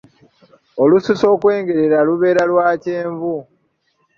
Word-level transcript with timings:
Olususu 0.81 1.25
okwengerera, 1.33 1.99
lubeera 2.07 2.43
lwa 2.51 2.67
kyenvu. 2.83 3.35